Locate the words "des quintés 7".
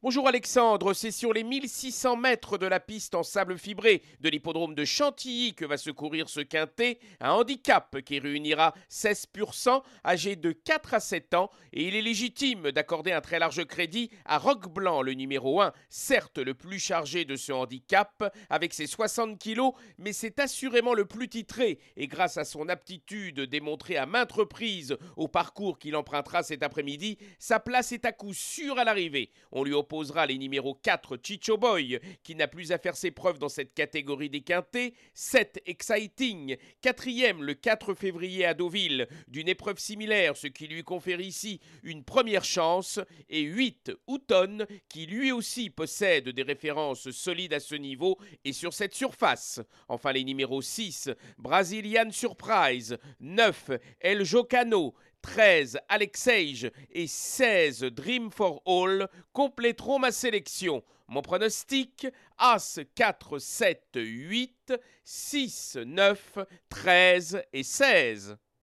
34.28-35.62